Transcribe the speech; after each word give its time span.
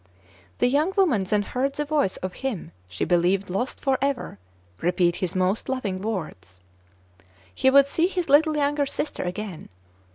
The 0.57 0.65
young 0.67 0.93
woman 0.97 1.25
then 1.25 1.43
heard 1.43 1.75
the 1.75 1.85
voice 1.85 2.17
of 2.25 2.33
him 2.33 2.71
she 2.87 3.05
be 3.05 3.15
lieved 3.17 3.51
lost 3.51 3.79
forever 3.79 4.39
repeat 4.81 5.17
his 5.17 5.35
most 5.35 5.69
loving 5.69 6.01
words. 6.01 6.59
He 7.53 7.69
would 7.69 7.85
see 7.85 8.07
his 8.07 8.27
little 8.27 8.57
younger 8.57 8.87
sister 8.87 9.21
again. 9.21 9.69